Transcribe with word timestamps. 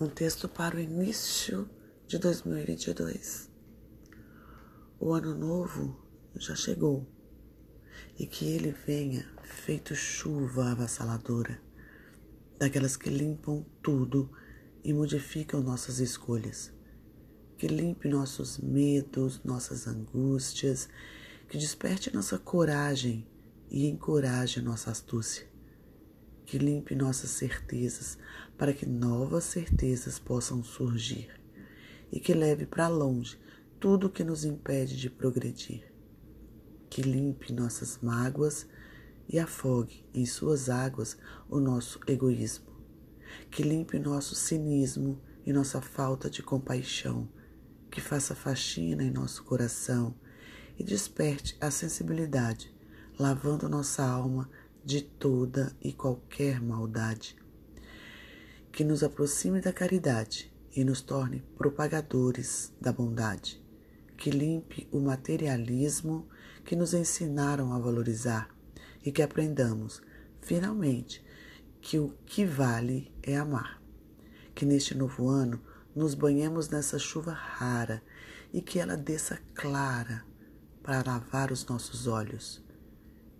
Um 0.00 0.08
texto 0.08 0.48
para 0.48 0.76
o 0.76 0.80
início 0.80 1.68
de 2.08 2.18
2022. 2.18 3.50
O 4.98 5.12
ano 5.12 5.34
novo 5.34 6.02
já 6.34 6.56
chegou 6.56 7.06
e 8.18 8.26
que 8.26 8.46
ele 8.46 8.72
venha 8.72 9.28
feito 9.42 9.94
chuva 9.94 10.70
avassaladora, 10.70 11.60
daquelas 12.58 12.96
que 12.96 13.10
limpam 13.10 13.66
tudo 13.82 14.30
e 14.82 14.94
modificam 14.94 15.62
nossas 15.62 16.00
escolhas, 16.00 16.72
que 17.58 17.66
limpe 17.68 18.08
nossos 18.08 18.58
medos, 18.58 19.44
nossas 19.44 19.86
angústias, 19.86 20.88
que 21.48 21.58
desperte 21.58 22.12
nossa 22.12 22.38
coragem 22.38 23.28
e 23.70 23.86
encoraje 23.86 24.62
nossa 24.62 24.90
astúcia 24.90 25.51
que 26.44 26.58
limpe 26.58 26.94
nossas 26.94 27.30
certezas 27.30 28.18
para 28.58 28.72
que 28.72 28.86
novas 28.86 29.44
certezas 29.44 30.18
possam 30.18 30.62
surgir 30.62 31.30
e 32.10 32.20
que 32.20 32.34
leve 32.34 32.66
para 32.66 32.88
longe 32.88 33.38
tudo 33.80 34.10
que 34.10 34.22
nos 34.22 34.44
impede 34.44 34.96
de 34.96 35.10
progredir. 35.10 35.92
Que 36.88 37.02
limpe 37.02 37.52
nossas 37.52 37.98
mágoas 38.02 38.66
e 39.28 39.38
afogue 39.38 40.04
em 40.14 40.26
suas 40.26 40.68
águas 40.68 41.16
o 41.48 41.58
nosso 41.58 41.98
egoísmo. 42.06 42.70
Que 43.50 43.62
limpe 43.62 43.98
nosso 43.98 44.34
cinismo 44.34 45.20
e 45.44 45.52
nossa 45.52 45.80
falta 45.80 46.28
de 46.28 46.42
compaixão. 46.42 47.28
Que 47.90 48.00
faça 48.00 48.34
faxina 48.34 49.02
em 49.02 49.10
nosso 49.10 49.42
coração 49.42 50.14
e 50.78 50.84
desperte 50.84 51.56
a 51.60 51.70
sensibilidade, 51.70 52.74
lavando 53.18 53.68
nossa 53.68 54.04
alma 54.04 54.48
de 54.84 55.00
toda 55.00 55.74
e 55.80 55.92
qualquer 55.92 56.60
maldade, 56.60 57.36
que 58.72 58.82
nos 58.82 59.04
aproxime 59.04 59.60
da 59.60 59.72
caridade 59.72 60.52
e 60.74 60.82
nos 60.82 61.00
torne 61.00 61.44
propagadores 61.56 62.72
da 62.80 62.92
bondade, 62.92 63.62
que 64.16 64.30
limpe 64.30 64.88
o 64.90 64.98
materialismo 64.98 66.28
que 66.64 66.74
nos 66.74 66.94
ensinaram 66.94 67.72
a 67.72 67.78
valorizar 67.78 68.48
e 69.04 69.12
que 69.12 69.22
aprendamos, 69.22 70.02
finalmente, 70.40 71.24
que 71.80 71.98
o 71.98 72.14
que 72.24 72.44
vale 72.44 73.12
é 73.22 73.36
amar. 73.36 73.80
Que 74.54 74.64
neste 74.64 74.94
novo 74.94 75.28
ano 75.28 75.60
nos 75.94 76.14
banhemos 76.14 76.68
nessa 76.68 76.98
chuva 76.98 77.32
rara 77.32 78.02
e 78.52 78.60
que 78.60 78.78
ela 78.78 78.96
desça 78.96 79.38
clara 79.54 80.24
para 80.82 81.02
lavar 81.04 81.52
os 81.52 81.66
nossos 81.66 82.06
olhos 82.06 82.62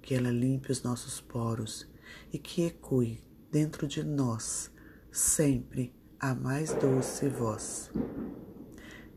que 0.03 0.15
ela 0.15 0.31
limpe 0.31 0.73
os 0.73 0.83
nossos 0.83 1.21
poros 1.21 1.89
e 2.33 2.39
que 2.39 2.67
ecoe 2.67 3.23
dentro 3.51 3.87
de 3.87 4.03
nós 4.03 4.71
sempre 5.11 5.95
a 6.19 6.35
mais 6.35 6.75
doce 6.75 7.29
voz. 7.29 7.91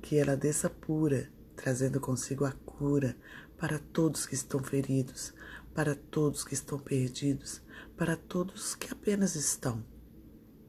Que 0.02 0.18
ela 0.18 0.38
desça 0.38 0.70
pura, 0.70 1.32
trazendo 1.56 2.00
consigo 2.00 2.46
a 2.46 2.52
cura 2.52 3.18
para 3.58 3.80
todos 3.80 4.26
que 4.26 4.36
estão 4.36 4.64
feridos, 4.64 5.34
para 5.74 5.96
todos 5.96 6.44
que 6.44 6.54
estão 6.54 6.78
perdidos, 6.78 7.62
para 7.98 8.16
todos 8.16 8.76
que 8.76 8.92
apenas 8.92 9.36
estão. 9.36 9.84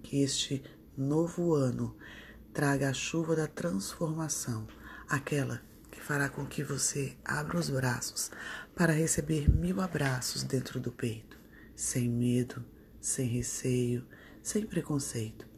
Que 0.02 0.22
este 0.22 0.62
novo 0.96 1.54
ano 1.54 1.96
traga 2.52 2.88
a 2.88 2.94
chuva 2.94 3.36
da 3.36 3.46
transformação, 3.46 4.66
aquela 5.08 5.60
fará 6.06 6.28
com 6.28 6.46
que 6.46 6.62
você 6.62 7.16
abra 7.24 7.58
os 7.58 7.68
braços 7.68 8.30
para 8.76 8.92
receber 8.92 9.50
mil 9.50 9.80
abraços 9.80 10.44
dentro 10.44 10.78
do 10.78 10.92
peito, 10.92 11.36
sem 11.74 12.08
medo, 12.08 12.64
sem 13.00 13.26
receio, 13.26 14.06
sem 14.40 14.64
preconceito. 14.64 15.48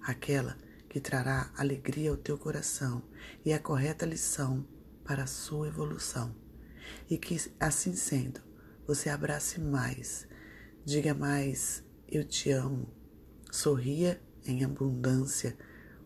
Aquela 0.00 0.56
que 0.88 0.98
trará 0.98 1.52
alegria 1.54 2.08
ao 2.08 2.16
teu 2.16 2.38
coração 2.38 3.02
e 3.44 3.52
a 3.52 3.58
correta 3.58 4.06
lição 4.06 4.66
para 5.04 5.24
a 5.24 5.26
sua 5.26 5.68
evolução. 5.68 6.34
E 7.10 7.18
que, 7.18 7.38
assim 7.60 7.94
sendo, 7.94 8.40
você 8.86 9.10
abrace 9.10 9.60
mais, 9.60 10.26
diga 10.86 11.12
mais: 11.12 11.84
Eu 12.10 12.24
te 12.24 12.50
amo. 12.50 12.88
Sorria 13.52 14.18
em 14.46 14.64
abundância, 14.64 15.54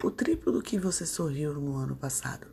o 0.02 0.10
triplo 0.10 0.50
do 0.50 0.60
que 0.60 0.76
você 0.76 1.06
sorriu 1.06 1.54
no 1.54 1.76
ano 1.76 1.94
passado 1.94 2.52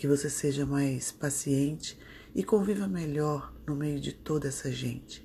que 0.00 0.06
você 0.06 0.30
seja 0.30 0.64
mais 0.64 1.12
paciente 1.12 1.98
e 2.34 2.42
conviva 2.42 2.88
melhor 2.88 3.52
no 3.66 3.76
meio 3.76 4.00
de 4.00 4.12
toda 4.12 4.48
essa 4.48 4.72
gente. 4.72 5.22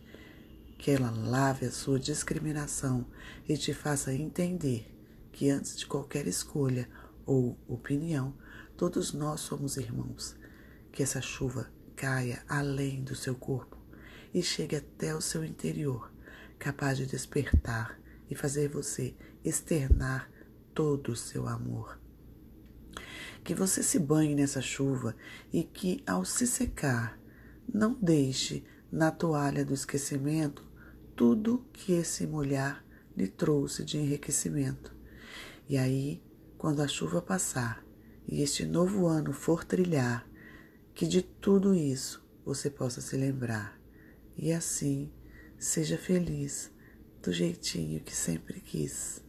Que 0.78 0.91
ela 0.91 1.12
lave 1.12 1.66
a 1.66 1.72
sua 1.72 1.97
discriminação 1.97 3.06
e 3.47 3.56
te 3.56 3.74
faça 3.74 4.14
entender 4.14 4.85
que 5.31 5.50
antes 5.50 5.78
de 5.78 5.85
qualquer 5.85 6.28
escolha 6.28 6.90
ou 7.25 7.58
opinião, 7.69 8.35
todos 8.75 9.14
nós 9.14 9.40
somos 9.40 9.78
irmãos. 9.78 10.35
Que 10.91 11.03
essa 11.03 11.22
chuva 11.22 11.72
caia 11.96 12.44
além 12.46 13.02
do 13.02 13.16
seu 13.16 13.34
corpo 13.34 13.78
e 14.34 14.44
chegue 14.44 14.75
até 14.75 15.16
o 15.16 15.22
seu 15.22 15.46
interior, 15.46 16.12
capaz 16.59 16.97
de 16.97 17.06
despertar 17.06 17.97
e 18.30 18.35
fazer 18.35 18.68
você 18.68 19.16
externar 19.41 20.30
todo 20.74 21.14
o 21.14 21.16
seu 21.16 21.47
amor 21.47 21.97
que 23.45 23.53
você 23.53 23.83
se 23.83 24.00
banhe 24.00 24.33
nessa 24.33 24.59
chuva 24.59 25.16
e 25.53 25.63
que, 25.63 26.03
ao 26.07 26.25
se 26.25 26.47
secar, 26.47 27.19
não 27.72 27.94
deixe 27.94 28.63
na 28.91 29.11
toalha 29.11 29.63
do 29.63 29.72
esquecimento 29.72 30.66
tudo 31.16 31.63
que 31.72 31.94
esse 31.94 32.25
molhar 32.25 32.84
lhe 33.16 33.28
trouxe 33.28 33.85
de 33.85 34.00
enriquecimento. 34.00 34.91
E 35.69 35.78
aí, 35.78 36.23
quando 36.57 36.81
a 36.81 36.88
chuva 36.88 37.22
passar 37.22 37.85
e 38.28 38.41
este 38.41 38.66
novo 38.66 39.05
ano 39.05 39.31
for 39.31 39.63
trilhar, 39.63 40.28
que 40.95 41.05
de 41.05 41.22
tudo 41.22 41.75
isso 41.75 42.25
você 42.44 42.67
possa 42.67 43.00
se 43.00 43.16
lembrar. 43.16 43.79
E 44.35 44.51
assim, 44.51 45.13
seja 45.59 46.00
feliz 46.00 46.72
do 47.22 47.31
jeitinho 47.31 48.00
que 48.00 48.16
sempre 48.16 48.59
quis. 48.59 49.25